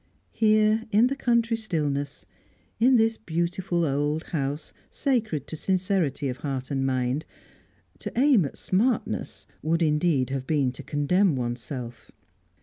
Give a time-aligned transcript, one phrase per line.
[0.31, 2.25] Here, in the country stillness,
[2.79, 7.23] in this beautiful old house sacred to sincerity of heart and mind,
[7.99, 12.09] to aim at "smartness" would indeed have been to condemn oneself.